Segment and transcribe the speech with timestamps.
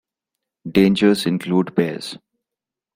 [0.67, 2.17] Dangers include bears.